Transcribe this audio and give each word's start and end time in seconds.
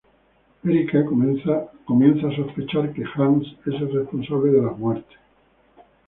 Erica 0.63 1.05
comienza 1.05 2.27
a 2.27 2.35
sospechar 2.35 2.91
que 2.91 3.03
Hans 3.13 3.45
es 3.67 3.75
el 3.79 3.93
responsable 3.93 4.49
de 4.51 4.63
las 4.63 4.75
muertes. 4.75 5.19